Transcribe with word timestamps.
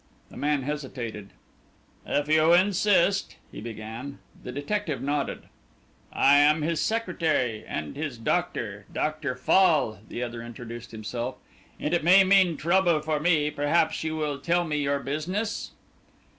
The 0.31 0.35
man 0.37 0.63
hesitated. 0.63 1.29
"If 2.07 2.27
you 2.27 2.53
insist," 2.53 3.35
he 3.51 3.61
began. 3.61 4.17
The 4.43 4.51
detective 4.51 4.99
nodded. 4.99 5.43
"I 6.11 6.37
am 6.39 6.63
his 6.63 6.79
secretary 6.81 7.63
and 7.67 7.95
his 7.95 8.17
doctor 8.17 8.87
Doctor 8.91 9.35
Fall," 9.35 9.99
the 10.09 10.23
other 10.23 10.41
introduced 10.41 10.89
himself, 10.89 11.35
"and 11.79 11.93
it 11.93 12.03
may 12.03 12.23
mean 12.23 12.57
trouble 12.57 12.99
for 13.03 13.19
me 13.19 13.51
perhaps 13.51 14.03
you 14.03 14.15
will 14.15 14.39
tell 14.39 14.63
me 14.63 14.77
your 14.81 15.01
business?" 15.01 15.69